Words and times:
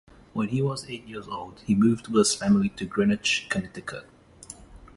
When 0.33 0.47
he 0.47 0.63
was 0.63 0.89
eight 0.89 1.05
years 1.05 1.27
old 1.27 1.61
he 1.67 1.75
moved 1.75 2.07
with 2.07 2.21
his 2.25 2.33
family 2.33 2.69
to 2.69 2.85
Greenwich, 2.85 3.45
Connecticut. 3.51 4.07